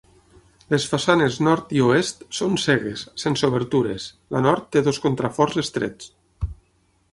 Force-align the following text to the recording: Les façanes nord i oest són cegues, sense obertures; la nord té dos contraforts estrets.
Les 0.73 0.85
façanes 0.93 1.35
nord 1.47 1.75
i 1.79 1.83
oest 1.87 2.25
són 2.39 2.57
cegues, 2.63 3.03
sense 3.25 3.47
obertures; 3.53 4.09
la 4.37 4.43
nord 4.49 4.67
té 4.77 4.85
dos 4.89 5.03
contraforts 5.07 5.63
estrets. 5.67 6.13